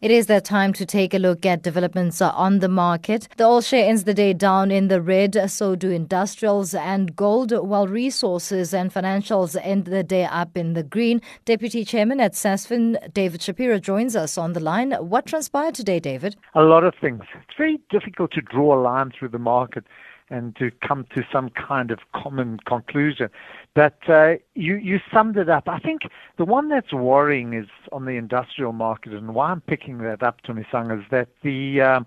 It 0.00 0.12
is 0.12 0.26
that 0.26 0.44
time 0.44 0.72
to 0.74 0.86
take 0.86 1.12
a 1.12 1.18
look 1.18 1.44
at 1.44 1.62
developments 1.62 2.22
on 2.22 2.60
the 2.60 2.68
market. 2.68 3.26
The 3.36 3.42
all 3.42 3.60
share 3.60 3.88
ends 3.88 4.04
the 4.04 4.14
day 4.14 4.32
down 4.32 4.70
in 4.70 4.86
the 4.86 5.02
red, 5.02 5.50
so 5.50 5.74
do 5.74 5.90
industrials 5.90 6.72
and 6.72 7.16
gold, 7.16 7.50
while 7.50 7.88
resources 7.88 8.72
and 8.72 8.94
financials 8.94 9.56
end 9.60 9.86
the 9.86 10.04
day 10.04 10.24
up 10.24 10.56
in 10.56 10.74
the 10.74 10.84
green. 10.84 11.20
Deputy 11.44 11.84
Chairman 11.84 12.20
at 12.20 12.34
SASFIN, 12.34 13.12
David 13.12 13.42
Shapiro, 13.42 13.80
joins 13.80 14.14
us 14.14 14.38
on 14.38 14.52
the 14.52 14.60
line. 14.60 14.92
What 14.92 15.26
transpired 15.26 15.74
today, 15.74 15.98
David? 15.98 16.36
A 16.54 16.62
lot 16.62 16.84
of 16.84 16.94
things. 17.00 17.24
It's 17.34 17.58
very 17.58 17.80
difficult 17.90 18.30
to 18.34 18.40
draw 18.40 18.78
a 18.78 18.80
line 18.80 19.10
through 19.18 19.30
the 19.30 19.40
market 19.40 19.84
and 20.30 20.54
to 20.56 20.70
come 20.86 21.06
to 21.14 21.22
some 21.32 21.50
kind 21.50 21.90
of 21.90 21.98
common 22.14 22.58
conclusion. 22.66 23.30
But 23.74 23.98
uh, 24.08 24.34
you, 24.54 24.76
you 24.76 25.00
summed 25.12 25.36
it 25.36 25.48
up. 25.48 25.68
I 25.68 25.78
think 25.78 26.02
the 26.36 26.44
one 26.44 26.68
that's 26.68 26.92
worrying 26.92 27.54
is 27.54 27.66
on 27.92 28.04
the 28.04 28.12
industrial 28.12 28.72
market, 28.72 29.12
and 29.12 29.34
why 29.34 29.50
I'm 29.50 29.60
picking 29.60 29.98
that 29.98 30.22
up, 30.22 30.42
Tumisang, 30.42 30.98
is 30.98 31.04
that 31.10 31.28
the 31.42 31.80
uh, 31.80 32.00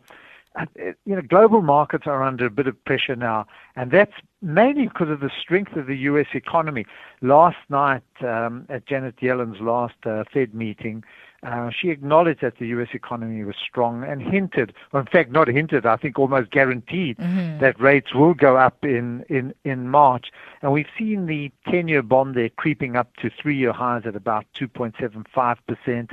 you 0.78 1.16
know 1.16 1.22
global 1.22 1.62
markets 1.62 2.08
are 2.08 2.24
under 2.24 2.46
a 2.46 2.50
bit 2.50 2.68
of 2.68 2.84
pressure 2.84 3.16
now, 3.16 3.46
and 3.76 3.92
that's 3.92 4.14
mainly 4.42 4.88
because 4.88 5.10
of 5.10 5.20
the 5.20 5.32
strength 5.42 5.76
of 5.76 5.88
the 5.88 5.98
U.S. 5.98 6.28
economy. 6.34 6.86
Last 7.22 7.58
night 7.70 8.04
um, 8.22 8.66
at 8.70 8.86
Janet 8.86 9.16
Yellen's 9.22 9.62
last 9.62 9.96
uh, 10.06 10.24
Fed 10.34 10.54
meeting, 10.54 11.04
uh, 11.44 11.72
she 11.72 11.90
acknowledged 11.90 12.42
that 12.42 12.58
the 12.60 12.68
U.S. 12.68 12.90
economy 12.94 13.44
was 13.44 13.56
strong 13.56 14.04
and 14.04 14.22
hinted, 14.22 14.74
or 14.94 15.00
in 15.00 15.08
fact, 15.08 15.32
not 15.32 15.48
hinted, 15.48 15.86
I 15.86 15.96
think 15.96 16.20
almost 16.20 16.52
guaranteed 16.52 17.18
mm-hmm. 17.18 17.60
that 17.60 17.80
rates 17.80 18.14
will 18.14 18.36
go 18.36 18.58
up 18.58 18.84
in, 18.84 19.26
in, 19.28 19.54
in 19.64 19.90
March. 19.90 20.32
And 20.62 20.72
we've 20.72 20.86
seen 20.98 21.26
the 21.26 21.52
10 21.70 21.88
year 21.88 22.04
bond 22.04 22.36
there 22.36 22.50
creeping 22.50 22.96
up 22.96 23.16
to 23.18 23.32
three 23.42 23.58
year 23.58 23.74
highs 23.74 24.04
at 24.06 24.16
about 24.16 24.46
2.75%. 24.60 26.12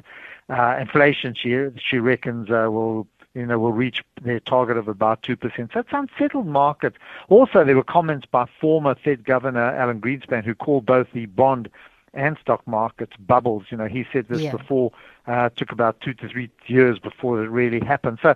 Uh, 0.49 0.79
inflation, 0.81 1.35
she, 1.35 1.67
she 1.91 1.99
reckons, 1.99 2.49
uh, 2.49 2.71
will 2.71 3.07
you 3.39 3.47
know, 3.47 3.59
will 3.59 3.73
reach 3.73 4.03
their 4.21 4.41
target 4.41 4.77
of 4.77 4.89
about 4.89 5.23
2%. 5.23 5.73
So 5.73 5.81
it's 5.81 5.89
unsettled 5.93 6.47
market. 6.47 6.95
Also, 7.29 7.65
there 7.65 7.77
were 7.77 7.85
comments 7.85 8.27
by 8.27 8.47
former 8.61 8.97
Fed 8.97 9.25
Governor 9.25 9.77
Alan 9.77 10.01
Greenspan 10.01 10.45
who 10.45 10.55
called 10.55 10.85
both 10.85 11.07
the 11.13 11.27
bond 11.27 11.71
and 12.15 12.37
stock 12.41 12.67
markets 12.67 13.13
bubbles. 13.19 13.67
You 13.71 13.77
know, 13.77 13.87
he 13.87 14.05
said 14.13 14.27
this 14.29 14.41
yeah. 14.41 14.51
before. 14.51 14.93
Uh, 15.27 15.51
took 15.51 15.71
about 15.71 16.01
two 16.01 16.15
to 16.15 16.27
three 16.27 16.51
years 16.67 16.99
before 16.99 17.45
it 17.45 17.49
really 17.49 17.81
happened. 17.81 18.19
So, 18.23 18.35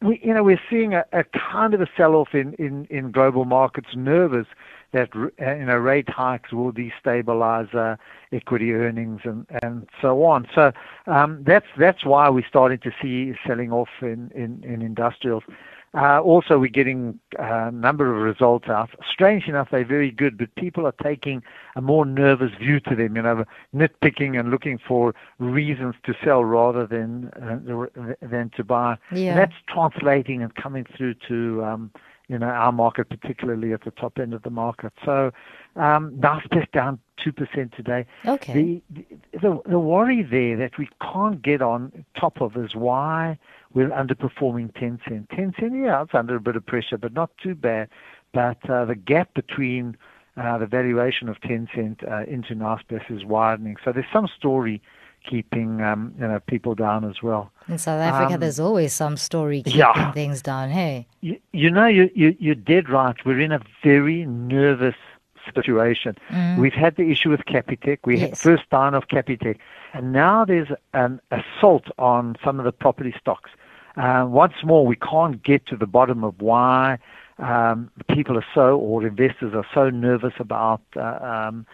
we, 0.00 0.20
you 0.22 0.32
know, 0.32 0.44
we're 0.44 0.60
seeing 0.70 0.94
a, 0.94 1.04
a 1.12 1.24
kind 1.24 1.74
of 1.74 1.80
a 1.80 1.88
sell-off 1.96 2.32
in, 2.32 2.54
in, 2.54 2.86
in 2.90 3.10
global 3.10 3.44
markets, 3.44 3.88
nervous 3.94 4.46
that 4.92 5.10
uh, 5.14 5.54
you 5.54 5.64
know 5.66 5.76
rate 5.76 6.08
hikes 6.08 6.52
will 6.52 6.72
destabilize 6.72 7.74
uh, 7.74 7.96
equity 8.32 8.72
earnings 8.72 9.20
and, 9.24 9.46
and 9.62 9.88
so 10.00 10.24
on. 10.24 10.48
So 10.54 10.72
um, 11.06 11.42
that's 11.46 11.66
that's 11.78 12.04
why 12.04 12.28
we're 12.28 12.46
starting 12.48 12.78
to 12.78 12.92
see 13.00 13.34
selling 13.46 13.72
off 13.72 13.88
in, 14.00 14.30
in, 14.34 14.62
in 14.64 14.82
industrials. 14.82 15.44
Uh, 15.94 16.20
also, 16.20 16.58
we're 16.58 16.68
getting 16.68 17.18
a 17.38 17.70
number 17.70 18.14
of 18.14 18.22
results 18.22 18.68
out. 18.68 18.90
Strange 19.10 19.46
enough, 19.46 19.68
they're 19.70 19.86
very 19.86 20.10
good, 20.10 20.36
but 20.36 20.54
people 20.54 20.86
are 20.86 20.94
taking 21.02 21.42
a 21.76 21.80
more 21.80 22.04
nervous 22.04 22.52
view 22.58 22.78
to 22.78 22.94
them, 22.94 23.16
you 23.16 23.22
know, 23.22 23.44
nitpicking 23.74 24.38
and 24.38 24.50
looking 24.50 24.78
for 24.78 25.14
reasons 25.38 25.94
to 26.04 26.14
sell 26.22 26.44
rather 26.44 26.86
than 26.86 27.30
uh, 27.30 27.86
than 28.20 28.50
to 28.54 28.62
buy. 28.62 28.98
Yeah. 29.12 29.30
And 29.30 29.38
that's 29.38 29.54
translating 29.66 30.42
and 30.42 30.54
coming 30.56 30.84
through 30.94 31.14
to 31.28 31.64
um, 31.64 31.90
you 32.28 32.38
know 32.38 32.46
our 32.46 32.72
market, 32.72 33.08
particularly 33.08 33.72
at 33.72 33.84
the 33.84 33.90
top 33.90 34.18
end 34.18 34.34
of 34.34 34.42
the 34.42 34.50
market. 34.50 34.92
So 35.04 35.32
um, 35.76 36.12
Nasdaq 36.18 36.70
down 36.72 36.98
two 37.16 37.32
percent 37.32 37.72
today. 37.76 38.06
Okay. 38.26 38.82
The, 38.92 39.04
the 39.32 39.60
the 39.66 39.78
worry 39.78 40.22
there 40.22 40.56
that 40.56 40.78
we 40.78 40.88
can't 41.00 41.42
get 41.42 41.62
on 41.62 42.04
top 42.18 42.40
of 42.40 42.56
is 42.56 42.74
why 42.74 43.38
we're 43.74 43.90
underperforming 43.90 44.72
Tencent. 44.72 45.28
Tencent, 45.28 45.84
yeah, 45.84 46.02
it's 46.02 46.14
under 46.14 46.36
a 46.36 46.40
bit 46.40 46.56
of 46.56 46.64
pressure, 46.64 46.98
but 46.98 47.12
not 47.12 47.30
too 47.42 47.54
bad. 47.54 47.88
But 48.32 48.58
uh, 48.68 48.84
the 48.84 48.94
gap 48.94 49.34
between 49.34 49.96
uh, 50.36 50.58
the 50.58 50.66
valuation 50.66 51.28
of 51.28 51.40
Tencent 51.40 52.06
uh, 52.10 52.24
into 52.30 52.54
Naspers 52.54 53.10
is 53.10 53.24
widening. 53.24 53.76
So 53.84 53.92
there's 53.92 54.06
some 54.12 54.28
story 54.28 54.80
keeping 55.24 55.82
um, 55.82 56.14
you 56.18 56.26
know 56.26 56.40
people 56.46 56.74
down 56.74 57.04
as 57.04 57.22
well. 57.22 57.50
In 57.68 57.78
South 57.78 58.00
Africa, 58.00 58.34
um, 58.34 58.40
there's 58.40 58.60
always 58.60 58.92
some 58.92 59.16
story 59.16 59.62
keeping 59.62 59.80
yeah. 59.80 60.12
things 60.12 60.42
down. 60.42 60.70
Hey, 60.70 61.06
you, 61.20 61.38
you 61.52 61.70
know, 61.70 61.86
you, 61.86 62.10
you 62.14 62.36
you're 62.38 62.54
dead 62.54 62.88
right. 62.88 63.16
We're 63.24 63.40
in 63.40 63.52
a 63.52 63.60
very 63.82 64.24
nervous 64.26 64.96
situation. 65.54 66.16
Mm. 66.30 66.58
We've 66.58 66.72
had 66.72 66.96
the 66.96 67.10
issue 67.10 67.30
with 67.30 67.40
Capitec. 67.40 67.98
We 68.04 68.18
yes. 68.18 68.30
had 68.30 68.38
first 68.38 68.70
down 68.70 68.94
of 68.94 69.08
Capitec, 69.08 69.58
and 69.94 70.12
now 70.12 70.44
there's 70.44 70.68
an 70.94 71.20
assault 71.30 71.84
on 71.98 72.36
some 72.44 72.58
of 72.58 72.64
the 72.64 72.72
property 72.72 73.14
stocks. 73.20 73.50
Uh, 73.96 74.24
once 74.28 74.54
more, 74.64 74.86
we 74.86 74.96
can't 74.96 75.42
get 75.42 75.66
to 75.66 75.76
the 75.76 75.86
bottom 75.86 76.22
of 76.22 76.40
why 76.40 76.98
um, 77.38 77.90
people 78.08 78.36
are 78.36 78.46
so, 78.54 78.78
or 78.78 79.06
investors 79.06 79.54
are 79.54 79.66
so 79.74 79.90
nervous 79.90 80.34
about 80.38 80.82
uh, 80.96 81.18
um, 81.20 81.66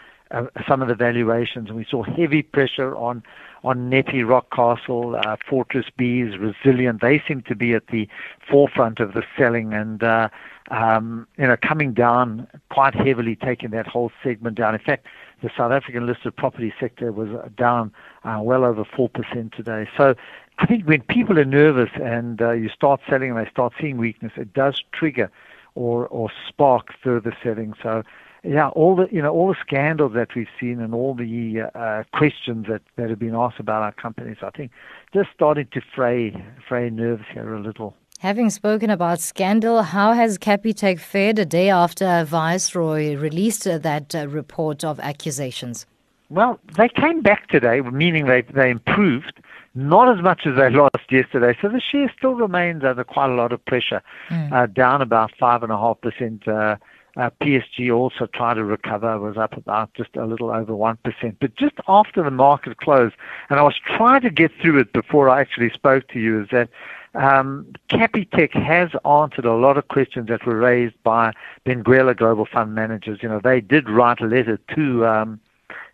some 0.67 0.83
of 0.83 0.89
the 0.89 0.95
valuations. 0.95 1.69
And 1.69 1.77
we 1.77 1.87
saw 1.89 2.03
heavy 2.03 2.43
pressure 2.43 2.97
on 2.97 3.23
on 3.65 3.89
NEPI, 3.89 4.23
Rockcastle, 4.25 5.25
uh, 5.25 5.37
Fortress 5.49 5.87
Bees, 5.97 6.37
Resilient. 6.37 7.01
They 7.01 7.23
seem 7.27 7.43
to 7.49 7.57
be 7.57 7.73
at 7.73 7.87
the 7.87 8.07
forefront 8.49 9.01
of 9.01 9.15
the 9.15 9.25
selling 9.39 9.73
and, 9.73 10.03
uh, 10.03 10.29
um, 10.71 11.27
you 11.39 11.47
know, 11.47 11.57
coming 11.57 11.95
down 11.95 12.47
quite 12.71 12.95
heavily, 12.95 13.37
taking 13.37 13.71
that 13.71 13.87
whole 13.87 14.13
segment 14.23 14.59
down. 14.59 14.75
In 14.75 14.81
fact, 14.81 15.07
the 15.43 15.51
South 15.57 15.73
African 15.73 16.07
listed 16.07 16.37
property 16.37 16.75
sector 16.79 17.11
was 17.11 17.29
down 17.57 17.91
uh, 18.25 18.39
well 18.43 18.65
over 18.65 18.85
4% 18.85 19.55
today. 19.55 19.89
So 19.97 20.15
I 20.59 20.67
think 20.67 20.85
when 20.85 21.01
people 21.03 21.39
are 21.39 21.45
nervous 21.45 21.91
and 21.95 22.43
uh, 22.43 22.51
you 22.53 22.69
start 22.69 23.01
selling 23.09 23.31
and 23.31 23.39
they 23.39 23.51
start 23.51 23.73
seeing 23.81 23.97
weakness, 23.97 24.33
it 24.37 24.53
does 24.53 24.83
trigger 24.93 25.31
or, 25.75 26.07
or 26.09 26.31
spark 26.49 26.95
further 27.03 27.35
selling. 27.43 27.75
So 27.83 28.03
yeah, 28.45 28.69
all 28.69 28.95
the 28.97 29.09
you 29.11 29.23
know 29.23 29.33
all 29.33 29.49
the 29.49 29.57
scandals 29.61 30.13
that 30.15 30.35
we've 30.35 30.49
seen 30.61 30.81
and 30.81 30.95
all 30.95 31.15
the 31.15 31.71
uh, 31.75 32.05
questions 32.13 32.67
that, 32.69 32.83
that 32.97 33.09
have 33.11 33.19
been 33.19 33.35
asked 33.35 33.59
about 33.59 33.83
our 33.83 33.93
companies, 33.93 34.37
I 34.43 34.51
think, 34.51 34.71
just 35.13 35.31
starting 35.35 35.67
to 35.73 35.81
fray 35.95 36.45
fray 36.69 36.91
nerves 36.91 37.25
here 37.33 37.55
a 37.55 37.61
little. 37.61 37.95
Having 38.19 38.51
spoken 38.51 38.91
about 38.91 39.21
scandal, 39.21 39.83
how 39.83 40.13
has 40.13 40.39
Capitec 40.39 40.99
fared 41.01 41.39
a 41.39 41.45
day 41.45 41.69
after 41.69 42.25
Viceroy 42.25 43.17
released 43.17 43.67
uh, 43.67 43.79
that 43.79 44.15
uh, 44.15 44.29
report 44.29 44.85
of 44.85 45.01
accusations? 45.01 45.87
Well, 46.31 46.59
they 46.77 46.89
came 46.89 47.21
back 47.21 47.49
today, 47.49 47.81
meaning 47.81 48.27
they 48.27 48.43
they 48.43 48.71
improved, 48.71 49.41
not 49.75 50.15
as 50.15 50.23
much 50.23 50.43
as 50.47 50.57
they 50.57 50.71
lost 50.71 51.11
yesterday. 51.11 51.57
So 51.63 51.69
the 51.69 51.81
share 51.81 52.13
still 52.17 52.35
remains 52.35 52.85
under 52.85 53.05
quite 53.05 53.31
a 53.31 53.35
lot 53.35 53.53
of 53.53 53.65
pressure, 53.65 54.03
mm. 54.29 54.53
uh, 54.53 54.67
down 54.67 55.01
about 55.01 55.33
five 55.39 55.63
and 55.63 55.73
a 55.73 55.79
half 55.79 56.01
percent 56.01 56.47
uh, 57.17 57.31
PSG 57.41 57.95
also 57.95 58.27
tried 58.27 58.55
to 58.55 58.65
recover, 58.65 59.19
was 59.19 59.37
up 59.37 59.57
about 59.57 59.93
just 59.95 60.17
a 60.17 60.27
little 60.27 60.51
over 60.51 60.73
1%. 60.73 61.37
But 61.41 61.55
just 61.57 61.75
after 61.87 62.23
the 62.23 62.31
market 62.31 62.77
closed, 62.79 63.15
and 63.51 63.59
I 63.59 63.63
was 63.63 63.77
trying 63.77 64.23
to 64.23 64.31
get 64.31 64.53
through 64.61 64.81
it 64.81 64.93
before 64.93 65.29
I 65.29 65.41
actually 65.41 65.71
spoke 65.71 66.09
to 66.09 66.19
you, 66.19 66.43
is 66.43 66.49
that 66.51 66.69
um, 67.15 67.73
Capitec 67.89 68.53
has 68.55 68.91
answered 69.05 69.45
a 69.45 69.55
lot 69.55 69.79
of 69.79 69.87
questions 69.89 70.29
that 70.29 70.45
were 70.45 70.57
raised 70.57 71.01
by 71.05 71.33
Benguela 71.65 72.17
Global 72.17 72.47
Fund 72.47 72.75
Managers. 72.75 73.21
You 73.23 73.29
know, 73.29 73.41
they 73.43 73.61
did 73.61 73.89
write 73.89 74.21
a 74.21 74.27
letter 74.27 74.59
to 74.75 75.07
um, 75.07 75.41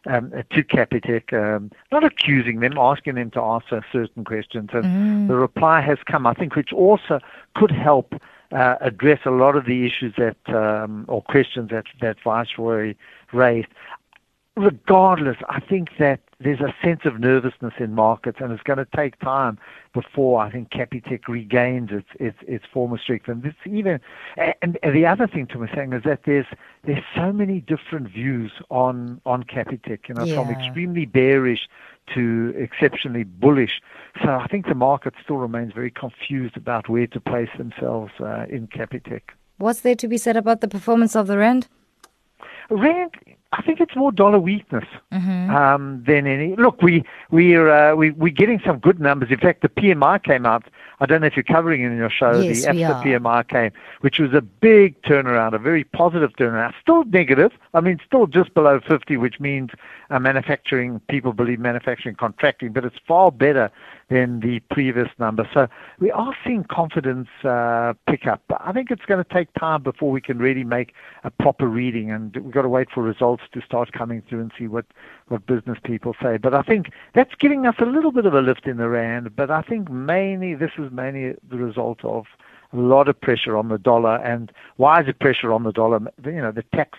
um, 0.06 0.30
to 0.30 0.64
Capitec, 0.64 1.32
um, 1.34 1.70
not 1.92 2.04
accusing 2.04 2.60
them, 2.60 2.78
asking 2.78 3.16
them 3.16 3.30
to 3.32 3.40
answer 3.42 3.84
certain 3.92 4.24
questions. 4.24 4.70
And 4.72 4.84
mm. 4.84 5.28
the 5.28 5.34
reply 5.34 5.82
has 5.82 5.98
come, 6.06 6.26
I 6.26 6.32
think, 6.32 6.56
which 6.56 6.72
also 6.72 7.20
could 7.54 7.70
help 7.70 8.14
uh, 8.52 8.76
address 8.80 9.20
a 9.24 9.30
lot 9.30 9.56
of 9.56 9.64
the 9.64 9.86
issues 9.86 10.14
that 10.16 10.36
um, 10.54 11.04
or 11.08 11.22
questions 11.22 11.70
that 11.70 11.86
that 12.00 12.16
Viceroy 12.22 12.94
raised. 13.32 13.68
Regardless, 14.56 15.36
I 15.48 15.60
think 15.60 15.90
that 15.98 16.20
there's 16.40 16.60
a 16.60 16.74
sense 16.82 17.02
of 17.04 17.20
nervousness 17.20 17.74
in 17.78 17.94
markets, 17.94 18.38
and 18.40 18.52
it's 18.52 18.62
going 18.62 18.78
to 18.78 18.88
take 18.96 19.18
time 19.20 19.58
before 19.94 20.40
I 20.40 20.50
think 20.50 20.70
Capitec 20.70 21.28
regains 21.28 21.90
its 21.92 22.08
its, 22.18 22.36
its 22.48 22.64
former 22.72 22.98
strength. 22.98 23.28
And 23.28 23.44
it's 23.44 23.56
even, 23.64 24.00
and, 24.36 24.76
and 24.82 24.94
the 24.94 25.06
other 25.06 25.26
thing 25.26 25.46
Tumisang 25.46 25.96
is 25.96 26.02
that 26.02 26.22
there's 26.24 26.46
there's 26.82 27.04
so 27.14 27.32
many 27.32 27.60
different 27.60 28.08
views 28.08 28.52
on 28.70 29.20
on 29.24 29.44
Capitec. 29.44 30.08
You 30.08 30.14
know, 30.16 30.24
yeah. 30.24 30.34
from 30.34 30.50
extremely 30.50 31.06
bearish 31.06 31.68
to 32.14 32.52
exceptionally 32.56 33.24
bullish. 33.24 33.80
So 34.22 34.28
I 34.28 34.46
think 34.48 34.66
the 34.66 34.74
market 34.74 35.14
still 35.22 35.36
remains 35.36 35.72
very 35.72 35.90
confused 35.90 36.56
about 36.56 36.88
where 36.88 37.06
to 37.08 37.20
place 37.20 37.48
themselves 37.56 38.12
uh, 38.20 38.46
in 38.48 38.66
Capitec. 38.68 39.22
What's 39.58 39.80
there 39.80 39.94
to 39.96 40.08
be 40.08 40.18
said 40.18 40.36
about 40.36 40.60
the 40.60 40.68
performance 40.68 41.14
of 41.14 41.26
the 41.26 41.38
rand? 41.38 41.68
Rand, 42.70 43.10
I 43.52 43.62
think 43.62 43.80
it's 43.80 43.96
more 43.96 44.12
dollar 44.12 44.38
weakness 44.38 44.84
mm-hmm. 45.12 45.54
um, 45.54 46.04
than 46.06 46.26
any. 46.28 46.54
Look, 46.54 46.82
we 46.82 47.02
we're 47.32 47.68
uh, 47.68 47.96
we, 47.96 48.12
we're 48.12 48.32
getting 48.32 48.60
some 48.64 48.78
good 48.78 49.00
numbers. 49.00 49.30
In 49.30 49.38
fact, 49.38 49.62
the 49.62 49.68
PMI 49.68 50.22
came 50.22 50.46
out. 50.46 50.64
I 51.00 51.06
don't 51.06 51.20
know 51.22 51.26
if 51.26 51.34
you're 51.34 51.42
covering 51.42 51.82
it 51.82 51.86
in 51.86 51.96
your 51.96 52.10
show. 52.10 52.38
Yes, 52.38 52.64
the 52.64 52.68
ABSA 52.68 53.02
PMI 53.02 53.48
came, 53.48 53.72
which 54.02 54.18
was 54.18 54.32
a 54.34 54.40
big 54.40 55.00
turnaround, 55.02 55.54
a 55.54 55.58
very 55.58 55.82
positive 55.82 56.30
turnaround. 56.38 56.74
Still 56.80 57.04
negative. 57.04 57.50
I 57.74 57.80
mean, 57.80 57.98
still 58.06 58.26
just 58.26 58.54
below 58.54 58.80
50, 58.86 59.16
which 59.16 59.40
means 59.40 59.70
uh, 60.10 60.20
manufacturing. 60.20 61.00
People 61.08 61.32
believe 61.32 61.58
manufacturing 61.58 62.14
contracting, 62.14 62.72
but 62.72 62.84
it's 62.84 62.98
far 63.06 63.32
better 63.32 63.70
than 64.10 64.40
the 64.40 64.58
previous 64.70 65.08
number. 65.18 65.48
So 65.54 65.68
we 66.00 66.10
are 66.10 66.34
seeing 66.44 66.64
confidence 66.64 67.28
uh, 67.44 67.94
pick 68.08 68.26
up. 68.26 68.42
But 68.48 68.60
I 68.62 68.72
think 68.72 68.90
it's 68.90 69.04
going 69.06 69.24
to 69.24 69.32
take 69.32 69.52
time 69.54 69.82
before 69.82 70.10
we 70.10 70.20
can 70.20 70.38
really 70.38 70.64
make 70.64 70.92
a 71.22 71.30
proper 71.30 71.68
reading, 71.68 72.10
and 72.10 72.36
we've 72.36 72.52
got 72.52 72.62
to 72.62 72.68
wait 72.68 72.90
for 72.90 73.02
results 73.02 73.44
to 73.52 73.62
start 73.62 73.92
coming 73.92 74.22
through 74.28 74.40
and 74.40 74.52
see 74.58 74.66
what, 74.66 74.84
what 75.28 75.46
business 75.46 75.78
people 75.84 76.14
say. 76.20 76.36
But 76.36 76.54
I 76.54 76.62
think 76.62 76.90
that's 77.14 77.34
giving 77.36 77.66
us 77.66 77.76
a 77.78 77.86
little 77.86 78.10
bit 78.10 78.26
of 78.26 78.34
a 78.34 78.40
lift 78.42 78.66
in 78.66 78.78
the 78.78 78.88
rand. 78.88 79.34
But 79.36 79.50
I 79.50 79.62
think 79.62 79.88
mainly 79.88 80.54
this 80.54 80.72
is 80.76 80.90
mainly 80.90 81.36
the 81.48 81.56
result 81.56 82.04
of 82.04 82.26
a 82.72 82.76
lot 82.76 83.08
of 83.08 83.20
pressure 83.20 83.56
on 83.56 83.68
the 83.68 83.78
dollar. 83.78 84.16
And 84.16 84.50
why 84.76 85.02
is 85.02 85.08
it 85.08 85.20
pressure 85.20 85.52
on 85.52 85.62
the 85.62 85.72
dollar? 85.72 86.00
You 86.24 86.32
know, 86.32 86.52
the 86.52 86.64
tax 86.74 86.98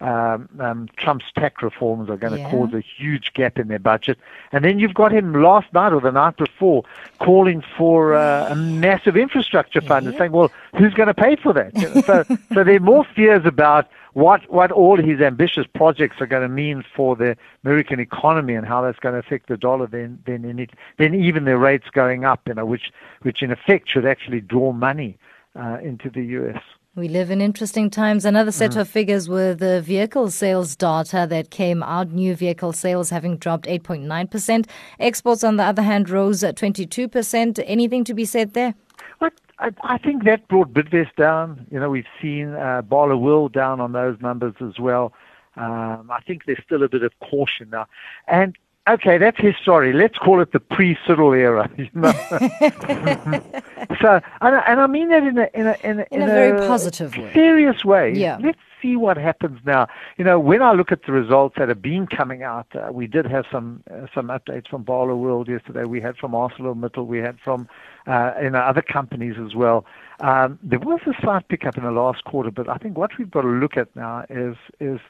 um, 0.00 0.48
um, 0.60 0.88
Trump's 0.96 1.24
tax 1.34 1.62
reforms 1.62 2.08
are 2.08 2.16
going 2.16 2.32
to 2.32 2.38
yeah. 2.38 2.50
cause 2.50 2.72
a 2.72 2.80
huge 2.80 3.32
gap 3.34 3.58
in 3.58 3.66
their 3.68 3.80
budget. 3.80 4.18
And 4.52 4.64
then 4.64 4.78
you've 4.78 4.94
got 4.94 5.12
him 5.12 5.42
last 5.42 5.72
night 5.72 5.92
or 5.92 6.00
the 6.00 6.12
night 6.12 6.36
before 6.36 6.84
calling 7.18 7.62
for 7.76 8.14
uh, 8.14 8.48
a 8.48 8.54
massive 8.56 9.16
infrastructure 9.16 9.80
fund 9.80 10.04
yeah. 10.04 10.10
and 10.10 10.18
saying, 10.18 10.32
well, 10.32 10.52
who's 10.76 10.94
going 10.94 11.08
to 11.08 11.14
pay 11.14 11.34
for 11.36 11.52
that? 11.52 11.76
so, 12.06 12.22
so 12.54 12.64
there 12.64 12.76
are 12.76 12.80
more 12.80 13.04
fears 13.04 13.44
about 13.44 13.88
what, 14.12 14.48
what 14.52 14.70
all 14.70 14.96
his 14.96 15.20
ambitious 15.20 15.66
projects 15.74 16.20
are 16.20 16.26
going 16.26 16.42
to 16.42 16.48
mean 16.48 16.84
for 16.94 17.16
the 17.16 17.36
American 17.64 17.98
economy 17.98 18.54
and 18.54 18.66
how 18.66 18.82
that's 18.82 18.98
going 19.00 19.14
to 19.14 19.18
affect 19.18 19.48
the 19.48 19.56
dollar 19.56 19.88
than, 19.88 20.22
than, 20.26 20.44
in 20.44 20.60
it, 20.60 20.70
than 20.98 21.14
even 21.14 21.44
the 21.44 21.58
rates 21.58 21.88
going 21.90 22.24
up, 22.24 22.42
you 22.46 22.54
know, 22.54 22.66
which, 22.66 22.92
which 23.22 23.42
in 23.42 23.50
effect 23.50 23.88
should 23.88 24.06
actually 24.06 24.40
draw 24.40 24.72
money 24.72 25.18
uh, 25.56 25.78
into 25.82 26.08
the 26.08 26.22
U.S. 26.22 26.62
We 26.98 27.06
live 27.06 27.30
in 27.30 27.40
interesting 27.40 27.90
times. 27.90 28.24
Another 28.24 28.50
set 28.50 28.72
mm. 28.72 28.80
of 28.80 28.88
figures 28.88 29.28
were 29.28 29.54
the 29.54 29.80
vehicle 29.80 30.30
sales 30.30 30.74
data 30.74 31.28
that 31.30 31.50
came 31.50 31.80
out. 31.80 32.10
New 32.10 32.34
vehicle 32.34 32.72
sales 32.72 33.10
having 33.10 33.36
dropped 33.36 33.66
8.9%. 33.66 34.66
Exports, 34.98 35.44
on 35.44 35.58
the 35.58 35.62
other 35.62 35.82
hand, 35.82 36.10
rose 36.10 36.42
at 36.42 36.56
22%. 36.56 37.62
Anything 37.64 38.02
to 38.02 38.14
be 38.14 38.24
said 38.24 38.54
there? 38.54 38.74
I, 39.20 39.70
I 39.82 39.98
think 39.98 40.24
that 40.24 40.48
brought 40.48 40.72
Bidvest 40.72 41.14
down. 41.16 41.66
You 41.70 41.78
know, 41.78 41.88
we've 41.88 42.04
seen 42.20 42.54
uh, 42.54 42.82
Barloworld 42.82 43.52
down 43.52 43.80
on 43.80 43.92
those 43.92 44.16
numbers 44.20 44.54
as 44.60 44.78
well. 44.80 45.12
Um, 45.56 46.10
I 46.10 46.20
think 46.26 46.46
there's 46.46 46.62
still 46.64 46.82
a 46.82 46.88
bit 46.88 47.02
of 47.04 47.12
caution 47.20 47.70
now. 47.70 47.86
And 48.26 48.56
okay, 48.90 49.18
that's 49.18 49.38
his 49.38 49.54
story. 49.56 49.92
Let's 49.92 50.18
call 50.18 50.40
it 50.40 50.52
the 50.52 50.60
pre-Cyril 50.60 51.32
era. 51.32 51.70
You 51.78 51.88
know? 51.94 52.12
so, 54.00 54.20
and, 54.40 54.62
and, 54.66 54.80
I 54.80 54.86
mean 54.86 55.08
that 55.10 55.22
in 55.22 55.38
a 55.38 55.48
in 55.54 55.66
a 55.66 55.76
in 55.84 56.00
a, 56.00 56.06
in 56.10 56.22
a 56.22 56.26
very 56.26 56.58
positive 56.66 57.16
way, 57.16 57.32
serious 57.32 57.84
way. 57.84 58.12
Yeah. 58.14 58.38
Let's 58.40 58.58
see 58.82 58.96
what 58.96 59.16
happens 59.16 59.60
now. 59.64 59.86
You 60.16 60.24
know, 60.24 60.38
when 60.40 60.62
I 60.62 60.72
look 60.72 60.92
at 60.92 61.04
the 61.04 61.12
results 61.12 61.56
that 61.58 61.68
have 61.68 61.82
been 61.82 62.06
coming 62.06 62.42
out, 62.42 62.66
uh, 62.74 62.92
we 62.92 63.06
did 63.06 63.26
have 63.26 63.44
some 63.50 63.82
uh, 63.90 64.06
some 64.14 64.28
updates 64.28 64.68
from 64.68 64.84
Barloworld 64.84 65.48
yesterday. 65.48 65.84
We 65.84 66.00
had 66.00 66.16
from 66.16 66.32
ArcelorMittal. 66.32 67.06
We 67.06 67.18
had 67.18 67.38
from 67.40 67.68
uh, 68.06 68.32
know 68.40 68.58
other 68.58 68.82
companies 68.82 69.36
as 69.44 69.54
well. 69.54 69.84
Um, 70.20 70.58
there 70.62 70.80
was 70.80 71.00
a 71.06 71.12
slight 71.20 71.48
pickup 71.48 71.76
in 71.76 71.84
the 71.84 71.92
last 71.92 72.24
quarter, 72.24 72.50
but 72.50 72.68
I 72.68 72.76
think 72.76 72.96
what 72.96 73.16
we've 73.18 73.30
got 73.30 73.42
to 73.42 73.48
look 73.48 73.76
at 73.76 73.94
now 73.94 74.24
is 74.28 74.56
is 74.80 75.00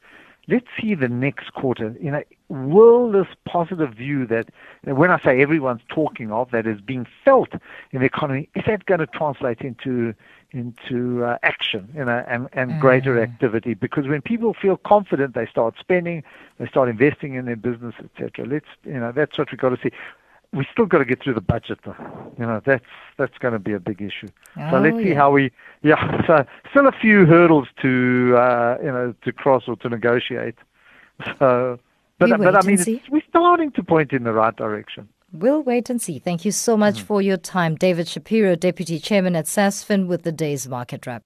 let's 0.48 0.66
see 0.80 0.94
the 0.94 1.08
next 1.08 1.52
quarter. 1.54 1.94
You 2.00 2.10
know, 2.10 2.22
will 2.48 3.10
this 3.10 3.26
positive 3.44 3.94
view 3.94 4.26
that, 4.26 4.48
when 4.84 5.10
I 5.10 5.20
say 5.22 5.42
everyone's 5.42 5.82
talking 5.88 6.30
of, 6.32 6.50
that 6.50 6.66
is 6.66 6.80
being 6.80 7.06
felt 7.24 7.52
in 7.92 8.00
the 8.00 8.06
economy, 8.06 8.48
is 8.54 8.64
that 8.66 8.86
going 8.86 9.00
to 9.00 9.06
translate 9.06 9.60
into 9.60 10.14
into 10.50 11.24
uh, 11.24 11.36
action, 11.42 11.92
you 11.94 12.02
know, 12.02 12.24
and, 12.26 12.48
and 12.54 12.70
mm. 12.72 12.80
greater 12.80 13.20
activity? 13.20 13.74
Because 13.74 14.06
when 14.06 14.22
people 14.22 14.54
feel 14.54 14.78
confident, 14.78 15.34
they 15.34 15.44
start 15.44 15.74
spending, 15.78 16.22
they 16.58 16.66
start 16.66 16.88
investing 16.88 17.34
in 17.34 17.44
their 17.44 17.56
business, 17.56 17.94
etc. 18.02 18.46
Let's, 18.46 18.64
you 18.84 18.98
know, 18.98 19.12
that's 19.12 19.36
what 19.36 19.50
we've 19.52 19.60
got 19.60 19.70
to 19.70 19.78
see 19.82 19.94
we 20.52 20.66
still 20.72 20.86
got 20.86 20.98
to 20.98 21.04
get 21.04 21.22
through 21.22 21.34
the 21.34 21.40
budget 21.40 21.78
though. 21.84 21.94
You 22.38 22.46
know, 22.46 22.62
that's 22.64 22.84
that's 23.16 23.36
going 23.38 23.52
to 23.52 23.58
be 23.58 23.72
a 23.72 23.80
big 23.80 24.00
issue. 24.00 24.28
Oh, 24.56 24.70
so 24.70 24.80
let's 24.80 24.96
see 24.96 25.12
how 25.12 25.30
we 25.30 25.52
yeah, 25.82 26.22
so 26.26 26.46
still 26.70 26.86
a 26.86 26.92
few 26.92 27.26
hurdles 27.26 27.68
to 27.82 28.34
uh, 28.36 28.78
you 28.80 28.90
know, 28.90 29.14
to 29.22 29.32
cross 29.32 29.64
or 29.68 29.76
to 29.76 29.88
negotiate. 29.88 30.56
So 31.38 31.78
but 32.18 32.30
but 32.38 32.56
I 32.56 32.66
mean 32.66 33.02
we're 33.10 33.22
starting 33.28 33.72
to 33.72 33.82
point 33.82 34.12
in 34.12 34.24
the 34.24 34.32
right 34.32 34.54
direction. 34.54 35.08
We'll 35.32 35.62
wait 35.62 35.90
and 35.90 36.00
see. 36.00 36.18
Thank 36.18 36.46
you 36.46 36.52
so 36.52 36.76
much 36.76 37.00
mm. 37.00 37.02
for 37.02 37.20
your 37.20 37.36
time. 37.36 37.74
David 37.74 38.08
Shapiro, 38.08 38.56
Deputy 38.56 38.98
Chairman 38.98 39.36
at 39.36 39.44
SASFIN 39.44 40.06
with 40.06 40.22
the 40.22 40.32
day's 40.32 40.66
market 40.66 41.06
wrap. 41.06 41.22